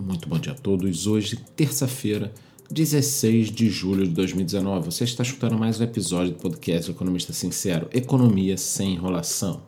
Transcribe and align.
Muito 0.00 0.28
bom 0.28 0.38
dia 0.38 0.52
a 0.52 0.56
todos. 0.56 1.06
Hoje, 1.06 1.36
terça-feira, 1.54 2.32
16 2.70 3.50
de 3.50 3.68
julho 3.68 4.04
de 4.04 4.14
2019. 4.14 4.86
Você 4.86 5.04
está 5.04 5.22
escutando 5.22 5.58
mais 5.58 5.78
um 5.78 5.84
episódio 5.84 6.32
do 6.32 6.38
podcast 6.38 6.90
Economista 6.90 7.34
Sincero, 7.34 7.86
Economia 7.92 8.56
sem 8.56 8.94
enrolação. 8.94 9.62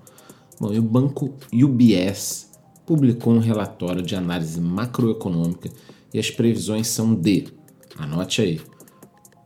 Bom, 0.58 0.72
e 0.72 0.78
o 0.78 0.82
banco 0.82 1.34
UBS 1.52 2.50
publicou 2.86 3.34
um 3.34 3.40
relatório 3.40 4.00
de 4.02 4.16
análise 4.16 4.58
macroeconômica 4.58 5.70
e 6.14 6.18
as 6.18 6.30
previsões 6.30 6.86
são 6.86 7.14
de, 7.14 7.48
anote 7.98 8.40
aí, 8.40 8.60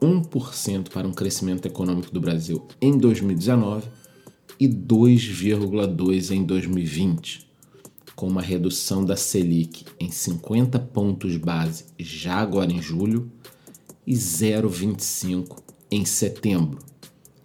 1% 0.01 0.89
para 0.91 1.09
um 1.09 1.13
crescimento 1.13 1.67
econômico 1.67 2.13
do 2.13 2.21
Brasil 2.21 2.65
em 2.81 2.97
2019 2.97 3.89
e 4.61 4.69
2,2% 4.69 6.31
em 6.31 6.45
2020 6.45 7.46
com 8.17 8.27
uma 8.27 8.41
redução 8.41 9.05
da 9.05 9.15
Selic 9.15 9.85
em 10.01 10.11
50 10.11 10.79
pontos 10.81 11.37
base 11.37 11.85
já 11.99 12.37
agora 12.37 12.73
em 12.73 12.81
julho 12.81 13.31
e 14.07 14.15
0,25 14.15 15.59
em 15.91 16.05
setembro. 16.07 16.79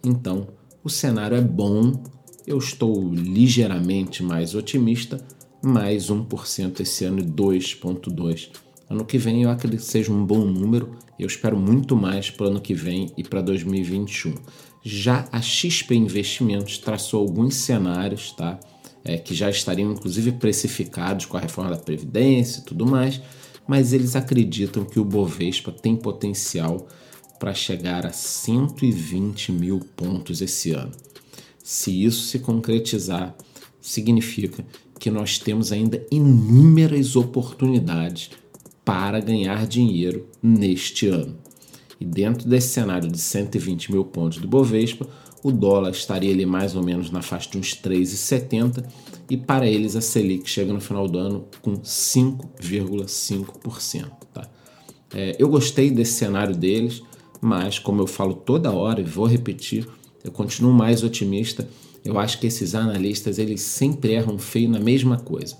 Então, 0.02 0.48
o 0.82 0.88
cenário 0.88 1.36
é 1.36 1.40
bom, 1.40 2.02
eu 2.46 2.56
estou 2.56 3.12
ligeiramente 3.12 4.22
mais 4.22 4.54
otimista, 4.54 5.24
mais 5.62 6.10
1% 6.10 6.80
esse 6.80 7.04
ano 7.04 7.20
e 7.20 7.22
2,2%. 7.22 8.50
Ano 8.88 9.04
que 9.04 9.18
vem 9.18 9.42
eu 9.42 9.50
acredito 9.50 9.80
que 9.80 9.86
seja 9.86 10.12
um 10.12 10.24
bom 10.24 10.44
número, 10.44 10.96
eu 11.18 11.26
espero 11.26 11.56
muito 11.56 11.94
mais 11.94 12.30
para 12.30 12.46
o 12.46 12.50
ano 12.50 12.60
que 12.60 12.74
vem 12.74 13.12
e 13.16 13.22
para 13.22 13.40
2021. 13.40 14.34
Já 14.82 15.28
a 15.30 15.40
XP 15.40 15.94
Investimentos 15.94 16.78
traçou 16.78 17.20
alguns 17.20 17.54
cenários, 17.54 18.32
tá? 18.32 18.58
É, 19.04 19.16
que 19.16 19.34
já 19.34 19.50
estariam 19.50 19.92
inclusive 19.92 20.32
precificados 20.32 21.26
com 21.26 21.36
a 21.36 21.40
reforma 21.40 21.70
da 21.70 21.76
Previdência 21.76 22.60
e 22.60 22.64
tudo 22.64 22.86
mais, 22.86 23.20
mas 23.66 23.92
eles 23.92 24.16
acreditam 24.16 24.84
que 24.84 25.00
o 25.00 25.04
Bovespa 25.04 25.72
tem 25.72 25.96
potencial 25.96 26.86
para 27.38 27.54
chegar 27.54 28.06
a 28.06 28.12
120 28.12 29.52
mil 29.52 29.80
pontos 29.96 30.40
esse 30.40 30.70
ano. 30.70 30.92
Se 31.62 32.04
isso 32.04 32.26
se 32.26 32.38
concretizar, 32.38 33.34
significa 33.80 34.64
que 34.98 35.10
nós 35.10 35.38
temos 35.38 35.72
ainda 35.72 36.04
inúmeras 36.10 37.16
oportunidades 37.16 38.30
para 38.84 39.20
ganhar 39.20 39.66
dinheiro 39.66 40.28
neste 40.40 41.08
ano. 41.08 41.36
E 42.00 42.04
dentro 42.04 42.48
desse 42.48 42.68
cenário 42.68 43.10
de 43.10 43.18
120 43.18 43.92
mil 43.92 44.04
pontos 44.04 44.38
do 44.38 44.48
Bovespa, 44.48 45.06
o 45.42 45.50
dólar 45.50 45.90
estaria 45.90 46.32
ali 46.32 46.46
mais 46.46 46.76
ou 46.76 46.82
menos 46.82 47.10
na 47.10 47.20
faixa 47.20 47.50
de 47.50 47.58
uns 47.58 47.74
3,70 47.74 48.86
e 49.28 49.36
para 49.36 49.66
eles 49.66 49.96
a 49.96 50.00
Selic 50.00 50.48
chega 50.48 50.72
no 50.72 50.80
final 50.80 51.08
do 51.08 51.18
ano 51.18 51.44
com 51.60 51.76
5,5%. 51.78 54.08
Tá? 54.32 54.48
É, 55.12 55.34
eu 55.38 55.48
gostei 55.48 55.90
desse 55.90 56.12
cenário 56.12 56.54
deles, 56.54 57.02
mas 57.40 57.76
como 57.78 58.02
eu 58.02 58.06
falo 58.06 58.34
toda 58.34 58.70
hora 58.70 59.00
e 59.00 59.04
vou 59.04 59.26
repetir, 59.26 59.88
eu 60.22 60.30
continuo 60.30 60.72
mais 60.72 61.02
otimista. 61.02 61.68
Eu 62.04 62.18
acho 62.18 62.38
que 62.38 62.46
esses 62.46 62.74
analistas 62.74 63.38
eles 63.38 63.62
sempre 63.62 64.12
erram 64.12 64.38
feio 64.38 64.68
na 64.68 64.78
mesma 64.78 65.16
coisa. 65.18 65.56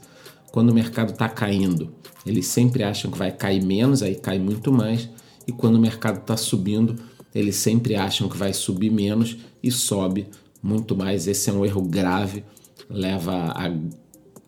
Quando 0.53 0.69
o 0.70 0.75
mercado 0.75 1.12
está 1.12 1.28
caindo, 1.28 1.92
eles 2.27 2.47
sempre 2.47 2.84
acham 2.84 3.10
que 3.10 3.19
vai 3.19 3.33
cair 3.33 3.64
menos, 3.64 4.03
aí 4.03 4.14
cai 4.14 4.38
muito 4.38 4.70
mais, 4.70 5.08
e 5.47 5.53
quando 5.53 5.77
o 5.77 5.80
mercado 5.80 6.19
está 6.19 6.36
subindo, 6.36 6.97
eles 7.34 7.56
sempre 7.56 7.94
acham 7.94 8.28
que 8.28 8.36
vai 8.36 8.52
subir 8.52 8.91
menos 8.91 9.36
e 9.62 9.70
sobe 9.70 10.27
muito 10.62 10.97
mais. 10.97 11.27
Esse 11.27 11.50
é 11.50 11.52
um 11.52 11.64
erro 11.64 11.83
grave, 11.83 12.44
leva 12.88 13.52
a 13.56 13.72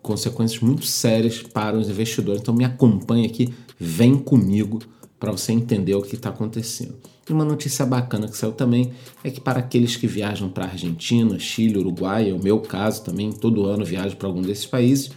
consequências 0.02 0.60
muito 0.60 0.84
sérias 0.84 1.42
para 1.42 1.76
os 1.76 1.88
investidores. 1.88 2.42
Então 2.42 2.54
me 2.54 2.64
acompanhe 2.64 3.26
aqui, 3.26 3.52
vem 3.78 4.16
comigo 4.16 4.80
para 5.18 5.32
você 5.32 5.52
entender 5.52 5.94
o 5.94 6.02
que 6.02 6.14
está 6.14 6.28
acontecendo. 6.28 6.94
E 7.28 7.32
uma 7.32 7.44
notícia 7.44 7.86
bacana 7.86 8.28
que 8.28 8.36
saiu 8.36 8.52
também 8.52 8.92
é 9.22 9.30
que 9.30 9.40
para 9.40 9.60
aqueles 9.60 9.96
que 9.96 10.06
viajam 10.06 10.50
para 10.50 10.66
Argentina, 10.66 11.38
Chile, 11.38 11.78
Uruguai, 11.78 12.28
é 12.28 12.34
o 12.34 12.42
meu 12.42 12.60
caso 12.60 13.02
também, 13.02 13.32
todo 13.32 13.64
ano 13.64 13.84
viajo 13.84 14.16
para 14.16 14.28
algum 14.28 14.42
desses 14.42 14.66
países, 14.66 15.10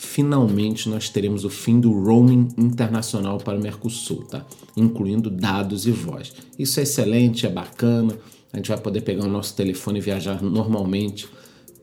finalmente 0.00 0.88
nós 0.88 1.10
teremos 1.10 1.44
o 1.44 1.50
fim 1.50 1.78
do 1.78 1.92
roaming 1.92 2.48
internacional 2.56 3.36
para 3.36 3.58
o 3.58 3.62
Mercosul, 3.62 4.24
tá? 4.24 4.46
incluindo 4.74 5.28
dados 5.28 5.86
e 5.86 5.90
voz. 5.90 6.32
Isso 6.58 6.80
é 6.80 6.84
excelente, 6.84 7.46
é 7.46 7.50
bacana, 7.50 8.16
a 8.50 8.56
gente 8.56 8.68
vai 8.68 8.78
poder 8.78 9.02
pegar 9.02 9.24
o 9.24 9.28
nosso 9.28 9.54
telefone 9.54 9.98
e 9.98 10.02
viajar 10.02 10.42
normalmente 10.42 11.28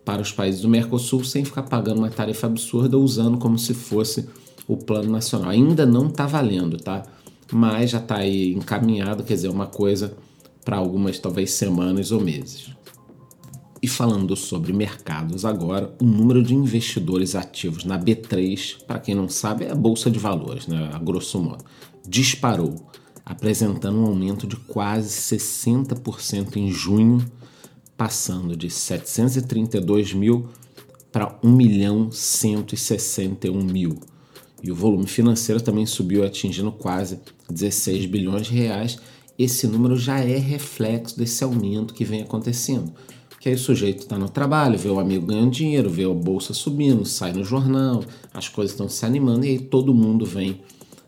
para 0.04 0.22
os 0.22 0.32
países 0.32 0.62
do 0.62 0.68
Mercosul 0.68 1.24
sem 1.24 1.46
ficar 1.46 1.64
pagando 1.64 2.00
uma 2.00 2.10
tarifa 2.10 2.48
absurda 2.48 2.98
usando 2.98 3.38
como 3.38 3.58
se 3.60 3.74
fosse 3.74 4.28
o 4.68 4.76
plano 4.76 5.12
nacional. 5.12 5.52
Ainda 5.52 5.86
não 5.86 6.08
está 6.08 6.26
valendo, 6.26 6.78
tá? 6.78 7.04
Mas 7.52 7.92
já 7.92 8.00
está 8.00 8.18
aí 8.18 8.54
encaminhado, 8.54 9.24
quer 9.24 9.36
dizer, 9.36 9.50
uma 9.50 9.68
coisa 9.68 10.18
para 10.66 10.78
algumas 10.78 11.20
talvez 11.20 11.52
semanas 11.52 12.12
ou 12.12 12.20
meses. 12.20 12.72
E 13.82 13.88
falando 13.88 14.36
sobre 14.36 14.74
mercados 14.74 15.46
agora, 15.46 15.94
o 16.02 16.06
número 16.06 16.42
de 16.42 16.56
investidores 16.56 17.36
ativos 17.36 17.84
na 17.84 18.00
B3, 18.00 18.84
para 18.86 19.00
quem 19.00 19.14
não 19.14 19.30
sabe, 19.30 19.66
é 19.66 19.72
a 19.72 19.76
bolsa 19.76 20.10
de 20.10 20.18
valores, 20.18 20.66
né, 20.66 20.90
a 20.92 20.98
grosso 20.98 21.40
modo, 21.40 21.64
disparou, 22.08 22.76
apresentando 23.24 24.00
um 24.00 24.06
aumento 24.06 24.48
de 24.48 24.56
quase 24.56 25.10
60% 25.38 26.56
em 26.56 26.72
junho, 26.72 27.24
passando 27.96 28.56
de 28.56 28.70
732 28.70 30.14
mil 30.14 30.50
para 31.12 31.38
1 31.44 31.52
milhão 31.52 32.12
161 32.12 33.64
mil. 33.64 34.00
E 34.64 34.72
o 34.72 34.76
volume 34.76 35.08
financeiro 35.08 35.62
também 35.62 35.86
subiu, 35.86 36.24
atingindo 36.24 36.72
quase 36.72 37.20
16 37.50 38.08
bilhões 38.08 38.48
de 38.48 38.54
reais. 38.54 38.98
Esse 39.38 39.68
número 39.68 39.96
já 39.96 40.20
é 40.20 40.38
reflexo 40.38 41.16
desse 41.16 41.44
aumento 41.44 41.94
que 41.94 42.04
vem 42.04 42.24
acontecendo 42.24 42.92
que 43.48 43.52
aí 43.52 43.56
o 43.56 43.60
sujeito 43.60 44.00
está 44.00 44.18
no 44.18 44.28
trabalho, 44.28 44.78
vê 44.78 44.90
o 44.90 45.00
amigo 45.00 45.28
ganhando 45.28 45.52
dinheiro, 45.52 45.90
vê 45.90 46.04
a 46.04 46.10
bolsa 46.10 46.54
subindo, 46.54 47.06
sai 47.06 47.32
no 47.32 47.46
jornal, 47.46 48.04
as 48.34 48.50
coisas 48.50 48.74
estão 48.74 48.90
se 48.90 49.06
animando 49.06 49.46
e 49.46 49.52
aí 49.52 49.60
todo 49.60 49.94
mundo 49.94 50.26
vem 50.26 50.60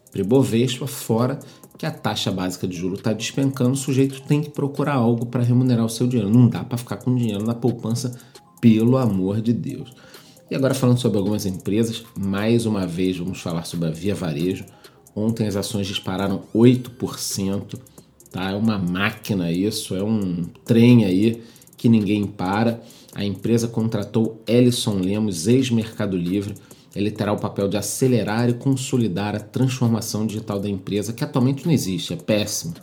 para 0.10 0.22
Ibovespa, 0.22 0.88
fora 0.88 1.38
que 1.78 1.86
a 1.86 1.92
taxa 1.92 2.32
básica 2.32 2.66
de 2.66 2.78
juros 2.78 3.00
está 3.00 3.12
despencando, 3.12 3.72
o 3.72 3.76
sujeito 3.76 4.22
tem 4.22 4.42
que 4.42 4.50
procurar 4.50 4.94
algo 4.94 5.26
para 5.26 5.44
remunerar 5.44 5.86
o 5.86 5.90
seu 5.90 6.08
dinheiro. 6.08 6.32
Não 6.32 6.48
dá 6.48 6.64
para 6.64 6.78
ficar 6.78 6.98
com 6.98 7.14
dinheiro 7.14 7.46
na 7.46 7.54
poupança, 7.54 8.18
pelo 8.62 8.98
amor 8.98 9.42
de 9.42 9.52
Deus. 9.52 9.94
E 10.50 10.56
agora 10.56 10.74
falando 10.74 10.98
sobre 10.98 11.18
algumas 11.18 11.46
empresas, 11.46 12.04
mais 12.18 12.66
uma 12.66 12.88
vez 12.88 13.18
vamos 13.18 13.42
falar 13.42 13.66
sobre 13.66 13.90
a 13.90 13.92
Via 13.92 14.16
Varejo. 14.16 14.66
Ontem 15.14 15.46
as 15.46 15.58
ações 15.58 15.88
dispararam 15.88 16.44
8%, 16.56 17.80
tá? 18.32 18.52
É 18.52 18.56
uma 18.56 18.78
máquina 18.78 19.52
isso, 19.52 19.96
é 19.96 20.04
um 20.04 20.44
trem 20.66 21.04
aí 21.04 21.42
que 21.80 21.88
ninguém 21.88 22.28
para. 22.28 22.84
A 23.16 23.24
empresa 23.24 23.68
contratou 23.68 24.44
Ellison 24.46 25.00
Lemos, 25.00 25.48
ex-Mercado 25.48 26.18
Livre. 26.18 26.54
Ele 26.94 27.10
terá 27.10 27.32
o 27.32 27.40
papel 27.40 27.70
de 27.70 27.78
acelerar 27.78 28.50
e 28.50 28.54
consolidar 28.54 29.34
a 29.34 29.40
transformação 29.40 30.28
digital 30.28 30.60
da 30.60 30.68
empresa, 30.70 31.14
que 31.14 31.24
atualmente 31.24 31.66
não 31.66 31.72
existe, 31.72 32.14
é 32.14 32.18
péssimo. 32.18 32.74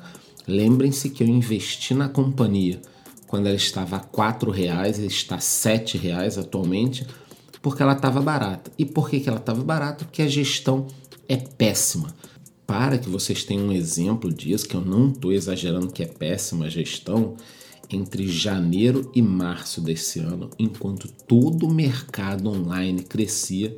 Lembrem-se 0.48 1.10
que 1.10 1.22
eu 1.22 1.28
investi 1.28 1.92
na 1.92 2.08
companhia 2.08 2.80
quando 3.26 3.48
ela 3.48 3.56
estava 3.56 3.96
a 3.96 3.98
R$ 3.98 4.50
reais, 4.52 4.98
está 4.98 5.36
R$ 5.36 5.98
reais 5.98 6.38
atualmente, 6.38 7.06
porque 7.60 7.82
ela 7.82 7.92
estava 7.92 8.22
barata. 8.22 8.70
E 8.78 8.86
por 8.86 9.10
que, 9.10 9.20
que 9.20 9.28
ela 9.28 9.38
estava 9.38 9.62
barata? 9.62 10.04
Porque 10.04 10.22
a 10.22 10.28
gestão 10.28 10.86
é 11.28 11.36
péssima. 11.36 12.14
Para 12.66 12.96
que 12.96 13.10
vocês 13.10 13.44
tenham 13.44 13.66
um 13.66 13.72
exemplo 13.72 14.32
disso, 14.32 14.66
que 14.66 14.74
eu 14.74 14.80
não 14.80 15.10
estou 15.10 15.32
exagerando 15.32 15.92
que 15.92 16.02
é 16.02 16.06
péssima 16.06 16.66
a 16.66 16.70
gestão, 16.70 17.36
entre 17.90 18.26
janeiro 18.28 19.10
e 19.14 19.22
março 19.22 19.80
desse 19.80 20.18
ano, 20.18 20.50
enquanto 20.58 21.08
todo 21.08 21.66
o 21.66 21.72
mercado 21.72 22.48
online 22.48 23.02
crescia, 23.02 23.76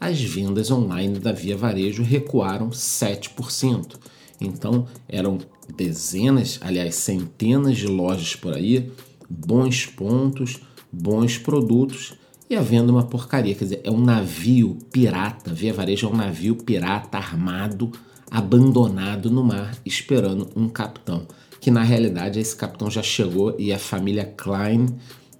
as 0.00 0.20
vendas 0.20 0.70
online 0.70 1.18
da 1.18 1.32
Via 1.32 1.56
Varejo 1.56 2.02
recuaram 2.02 2.70
7%. 2.70 3.96
Então, 4.40 4.86
eram 5.08 5.38
dezenas, 5.74 6.58
aliás, 6.60 6.94
centenas 6.96 7.76
de 7.76 7.86
lojas 7.86 8.36
por 8.36 8.54
aí, 8.54 8.90
bons 9.28 9.86
pontos, 9.86 10.60
bons 10.92 11.38
produtos 11.38 12.14
e 12.48 12.54
a 12.54 12.60
venda 12.60 12.92
uma 12.92 13.06
porcaria. 13.06 13.54
Quer 13.54 13.64
dizer, 13.64 13.80
é 13.82 13.90
um 13.90 14.00
navio 14.00 14.76
pirata. 14.92 15.52
Via 15.52 15.72
Varejo 15.72 16.06
é 16.06 16.10
um 16.10 16.16
navio 16.16 16.56
pirata 16.56 17.16
armado, 17.16 17.90
abandonado 18.30 19.30
no 19.30 19.42
mar, 19.42 19.76
esperando 19.84 20.50
um 20.54 20.68
capitão 20.68 21.26
que 21.60 21.70
na 21.70 21.82
realidade 21.82 22.38
esse 22.38 22.54
capitão 22.54 22.90
já 22.90 23.02
chegou 23.02 23.54
e 23.58 23.72
a 23.72 23.78
família 23.78 24.24
Klein, 24.24 24.86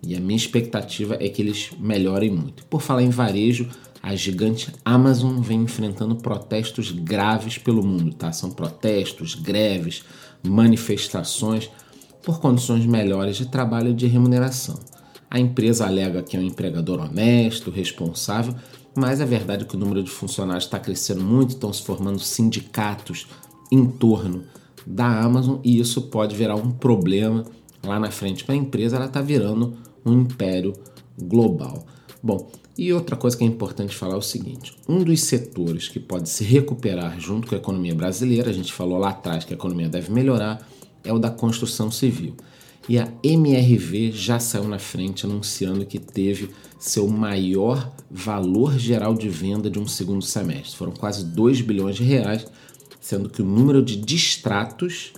e 0.02 0.14
a 0.14 0.20
minha 0.20 0.36
expectativa 0.36 1.16
é 1.20 1.28
que 1.28 1.42
eles 1.42 1.70
melhorem 1.78 2.30
muito. 2.30 2.64
Por 2.66 2.80
falar 2.80 3.02
em 3.02 3.10
varejo, 3.10 3.68
a 4.02 4.14
gigante 4.14 4.72
Amazon 4.84 5.40
vem 5.40 5.62
enfrentando 5.62 6.14
protestos 6.14 6.92
graves 6.92 7.58
pelo 7.58 7.84
mundo, 7.84 8.14
tá? 8.14 8.30
São 8.30 8.50
protestos, 8.50 9.34
greves, 9.34 10.04
manifestações 10.46 11.68
por 12.22 12.40
condições 12.40 12.86
melhores 12.86 13.36
de 13.36 13.46
trabalho 13.46 13.90
e 13.90 13.94
de 13.94 14.06
remuneração. 14.06 14.78
A 15.28 15.40
empresa 15.40 15.86
alega 15.86 16.22
que 16.22 16.36
é 16.36 16.40
um 16.40 16.44
empregador 16.44 17.00
honesto, 17.00 17.70
responsável, 17.70 18.54
mas 18.94 19.20
é 19.20 19.24
verdade 19.24 19.64
que 19.64 19.74
o 19.74 19.78
número 19.78 20.02
de 20.02 20.10
funcionários 20.10 20.64
está 20.64 20.78
crescendo 20.78 21.22
muito, 21.22 21.50
estão 21.50 21.72
se 21.72 21.82
formando 21.82 22.20
sindicatos 22.20 23.26
em 23.72 23.84
torno 23.86 24.44
da 24.86 25.20
Amazon 25.20 25.58
e 25.64 25.80
isso 25.80 26.02
pode 26.02 26.36
virar 26.36 26.54
um 26.54 26.70
problema 26.70 27.44
lá 27.82 27.98
na 27.98 28.10
frente 28.10 28.44
para 28.44 28.54
a 28.54 28.58
empresa, 28.58 28.96
ela 28.96 29.06
está 29.06 29.20
virando 29.20 29.74
um 30.04 30.12
império 30.20 30.72
global. 31.20 31.84
Bom, 32.22 32.50
e 32.78 32.92
outra 32.92 33.16
coisa 33.16 33.36
que 33.36 33.44
é 33.44 33.46
importante 33.46 33.96
falar 33.96 34.14
é 34.14 34.18
o 34.18 34.22
seguinte: 34.22 34.76
um 34.88 35.02
dos 35.02 35.22
setores 35.22 35.88
que 35.88 35.98
pode 35.98 36.28
se 36.28 36.44
recuperar 36.44 37.18
junto 37.18 37.48
com 37.48 37.54
a 37.54 37.58
economia 37.58 37.94
brasileira, 37.94 38.50
a 38.50 38.52
gente 38.52 38.72
falou 38.72 38.98
lá 38.98 39.10
atrás 39.10 39.44
que 39.44 39.54
a 39.54 39.56
economia 39.56 39.88
deve 39.88 40.12
melhorar, 40.12 40.66
é 41.02 41.12
o 41.12 41.18
da 41.18 41.30
construção 41.30 41.90
civil. 41.90 42.34
E 42.88 42.98
a 42.98 43.08
MRV 43.22 44.12
já 44.12 44.38
saiu 44.38 44.68
na 44.68 44.78
frente 44.78 45.26
anunciando 45.26 45.84
que 45.84 45.98
teve 45.98 46.50
seu 46.78 47.08
maior 47.08 47.92
valor 48.08 48.78
geral 48.78 49.14
de 49.14 49.28
venda 49.28 49.68
de 49.68 49.78
um 49.78 49.88
segundo 49.88 50.22
semestre. 50.22 50.76
Foram 50.76 50.92
quase 50.92 51.24
2 51.24 51.62
bilhões 51.62 51.96
de 51.96 52.04
reais, 52.04 52.46
sendo 53.06 53.30
que 53.30 53.40
o 53.40 53.44
número 53.44 53.80
de 53.80 53.94
distratos 53.94 55.12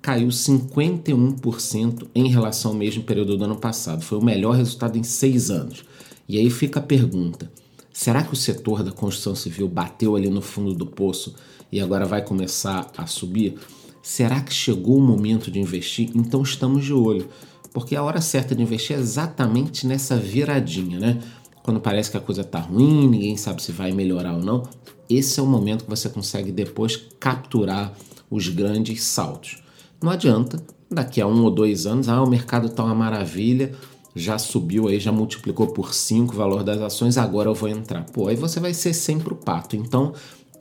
caiu 0.00 0.28
51% 0.28 2.06
em 2.14 2.28
relação 2.28 2.70
ao 2.70 2.76
mesmo 2.76 3.02
período 3.02 3.36
do 3.36 3.42
ano 3.42 3.56
passado. 3.56 4.04
Foi 4.04 4.16
o 4.16 4.24
melhor 4.24 4.54
resultado 4.54 4.96
em 4.96 5.02
seis 5.02 5.50
anos. 5.50 5.84
E 6.28 6.38
aí 6.38 6.48
fica 6.48 6.78
a 6.78 6.82
pergunta: 6.82 7.50
será 7.92 8.22
que 8.22 8.32
o 8.32 8.36
setor 8.36 8.84
da 8.84 8.92
construção 8.92 9.34
civil 9.34 9.66
bateu 9.66 10.14
ali 10.14 10.30
no 10.30 10.40
fundo 10.40 10.72
do 10.72 10.86
poço 10.86 11.34
e 11.72 11.80
agora 11.80 12.06
vai 12.06 12.22
começar 12.22 12.88
a 12.96 13.08
subir? 13.08 13.58
Será 14.00 14.40
que 14.40 14.54
chegou 14.54 14.98
o 14.98 15.02
momento 15.02 15.50
de 15.50 15.58
investir? 15.58 16.12
Então 16.14 16.42
estamos 16.42 16.84
de 16.84 16.92
olho, 16.92 17.28
porque 17.72 17.96
a 17.96 18.04
hora 18.04 18.20
certa 18.20 18.54
de 18.54 18.62
investir 18.62 18.94
é 18.94 19.00
exatamente 19.00 19.84
nessa 19.84 20.16
viradinha, 20.16 21.00
né? 21.00 21.20
Quando 21.62 21.80
parece 21.80 22.10
que 22.10 22.16
a 22.16 22.20
coisa 22.20 22.42
tá 22.42 22.58
ruim, 22.58 23.08
ninguém 23.08 23.36
sabe 23.36 23.62
se 23.62 23.72
vai 23.72 23.92
melhorar 23.92 24.34
ou 24.34 24.42
não. 24.42 24.62
Esse 25.08 25.40
é 25.40 25.42
o 25.42 25.46
momento 25.46 25.84
que 25.84 25.90
você 25.90 26.08
consegue 26.08 26.50
depois 26.50 26.96
capturar 27.20 27.92
os 28.30 28.48
grandes 28.48 29.02
saltos. 29.02 29.62
Não 30.02 30.10
adianta, 30.10 30.62
daqui 30.90 31.20
a 31.20 31.26
um 31.26 31.44
ou 31.44 31.50
dois 31.50 31.86
anos, 31.86 32.08
ah, 32.08 32.22
o 32.22 32.28
mercado 32.28 32.68
tá 32.68 32.82
uma 32.82 32.94
maravilha, 32.94 33.72
já 34.14 34.38
subiu 34.38 34.88
aí, 34.88 34.98
já 34.98 35.12
multiplicou 35.12 35.68
por 35.68 35.94
5 35.94 36.32
o 36.32 36.36
valor 36.36 36.64
das 36.64 36.80
ações, 36.80 37.16
agora 37.16 37.48
eu 37.48 37.54
vou 37.54 37.68
entrar. 37.68 38.04
Pô, 38.04 38.28
aí 38.28 38.36
você 38.36 38.58
vai 38.58 38.74
ser 38.74 38.92
sempre 38.92 39.32
o 39.32 39.36
pato. 39.36 39.76
Então, 39.76 40.12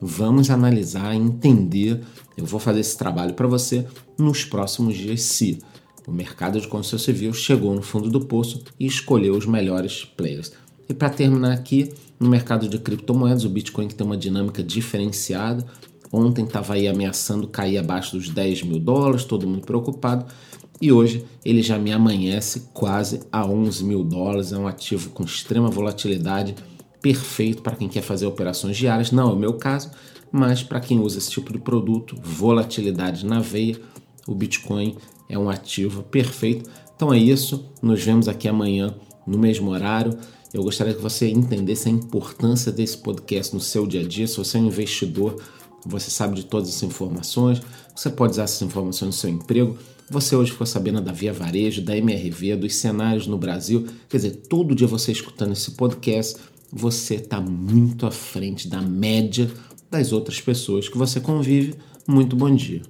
Vamos 0.03 0.49
analisar, 0.49 1.13
entender. 1.13 2.01
Eu 2.35 2.43
vou 2.43 2.59
fazer 2.59 2.79
esse 2.79 2.97
trabalho 2.97 3.35
para 3.35 3.47
você 3.47 3.85
nos 4.17 4.43
próximos 4.43 4.97
dias 4.97 5.21
se 5.21 5.59
o 6.07 6.11
mercado 6.11 6.59
de 6.59 6.67
construção 6.67 6.97
civil 6.97 7.31
chegou 7.35 7.75
no 7.75 7.83
fundo 7.83 8.09
do 8.09 8.25
poço 8.25 8.63
e 8.79 8.87
escolheu 8.87 9.35
os 9.35 9.45
melhores 9.45 10.03
players. 10.03 10.53
E 10.91 10.93
para 10.93 11.09
terminar 11.09 11.53
aqui, 11.53 11.89
no 12.19 12.27
mercado 12.27 12.67
de 12.67 12.77
criptomoedas, 12.77 13.45
o 13.45 13.49
Bitcoin 13.49 13.87
que 13.87 13.95
tem 13.95 14.05
uma 14.05 14.17
dinâmica 14.17 14.61
diferenciada. 14.61 15.65
Ontem 16.11 16.43
estava 16.43 16.73
aí 16.73 16.85
ameaçando 16.85 17.47
cair 17.47 17.77
abaixo 17.77 18.17
dos 18.17 18.27
10 18.27 18.63
mil 18.63 18.77
dólares, 18.77 19.23
todo 19.23 19.47
mundo 19.47 19.65
preocupado. 19.65 20.25
E 20.81 20.91
hoje 20.91 21.23
ele 21.45 21.61
já 21.61 21.79
me 21.79 21.93
amanhece 21.93 22.67
quase 22.73 23.21
a 23.31 23.45
11 23.45 23.85
mil 23.85 24.03
dólares. 24.03 24.51
É 24.51 24.57
um 24.57 24.67
ativo 24.67 25.11
com 25.11 25.23
extrema 25.23 25.69
volatilidade 25.69 26.55
perfeito 27.01 27.61
para 27.61 27.77
quem 27.77 27.87
quer 27.87 28.01
fazer 28.01 28.25
operações 28.25 28.75
diárias. 28.75 29.13
Não 29.13 29.29
é 29.29 29.33
o 29.33 29.39
meu 29.39 29.53
caso, 29.53 29.91
mas 30.29 30.61
para 30.61 30.81
quem 30.81 30.99
usa 30.99 31.19
esse 31.19 31.31
tipo 31.31 31.53
de 31.53 31.59
produto, 31.59 32.17
volatilidade 32.21 33.25
na 33.25 33.39
veia, 33.39 33.79
o 34.27 34.35
Bitcoin 34.35 34.97
é 35.29 35.39
um 35.39 35.49
ativo 35.49 36.03
perfeito. 36.03 36.69
Então 36.93 37.13
é 37.13 37.17
isso, 37.17 37.71
nos 37.81 38.03
vemos 38.03 38.27
aqui 38.27 38.49
amanhã 38.49 38.93
no 39.25 39.37
mesmo 39.37 39.71
horário. 39.71 40.17
Eu 40.53 40.63
gostaria 40.63 40.93
que 40.93 41.01
você 41.01 41.29
entendesse 41.29 41.87
a 41.87 41.91
importância 41.91 42.71
desse 42.71 42.97
podcast 42.97 43.53
no 43.53 43.61
seu 43.61 43.87
dia 43.87 44.01
a 44.01 44.07
dia. 44.07 44.27
Se 44.27 44.35
você 44.37 44.57
é 44.57 44.61
um 44.61 44.67
investidor, 44.67 45.41
você 45.85 46.11
sabe 46.11 46.35
de 46.35 46.45
todas 46.45 46.67
essas 46.67 46.83
informações, 46.83 47.61
você 47.95 48.09
pode 48.09 48.33
usar 48.33 48.43
essas 48.43 48.61
informações 48.61 49.07
no 49.07 49.13
seu 49.13 49.29
emprego. 49.29 49.77
Você 50.09 50.35
hoje 50.35 50.51
ficou 50.51 50.67
sabendo 50.67 50.99
da 50.99 51.13
Via 51.13 51.31
Varejo, 51.31 51.81
da 51.81 51.95
MRV, 51.95 52.57
dos 52.57 52.75
cenários 52.75 53.27
no 53.27 53.37
Brasil. 53.37 53.87
Quer 54.09 54.17
dizer, 54.17 54.31
todo 54.49 54.75
dia 54.75 54.87
você 54.87 55.13
escutando 55.13 55.53
esse 55.53 55.71
podcast, 55.71 56.35
você 56.69 57.15
está 57.15 57.39
muito 57.39 58.05
à 58.05 58.11
frente 58.11 58.67
da 58.67 58.81
média 58.81 59.49
das 59.89 60.11
outras 60.11 60.41
pessoas 60.41 60.89
que 60.89 60.97
você 60.97 61.21
convive. 61.21 61.75
Muito 62.05 62.35
bom 62.35 62.53
dia. 62.53 62.81